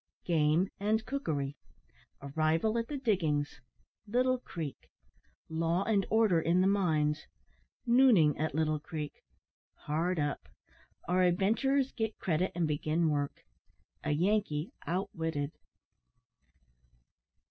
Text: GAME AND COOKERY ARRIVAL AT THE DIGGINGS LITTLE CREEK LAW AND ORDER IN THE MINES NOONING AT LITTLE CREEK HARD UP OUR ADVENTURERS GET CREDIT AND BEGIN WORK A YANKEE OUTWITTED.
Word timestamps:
GAME 0.25 0.67
AND 0.79 1.05
COOKERY 1.05 1.55
ARRIVAL 2.21 2.79
AT 2.79 2.87
THE 2.87 2.97
DIGGINGS 2.97 3.61
LITTLE 4.07 4.39
CREEK 4.39 4.89
LAW 5.47 5.83
AND 5.83 6.07
ORDER 6.09 6.41
IN 6.41 6.61
THE 6.61 6.65
MINES 6.67 7.27
NOONING 7.85 8.35
AT 8.39 8.55
LITTLE 8.55 8.79
CREEK 8.79 9.21
HARD 9.75 10.19
UP 10.19 10.49
OUR 11.07 11.21
ADVENTURERS 11.21 11.91
GET 11.91 12.17
CREDIT 12.17 12.51
AND 12.55 12.67
BEGIN 12.67 13.09
WORK 13.09 13.45
A 14.03 14.09
YANKEE 14.09 14.71
OUTWITTED. 14.87 15.51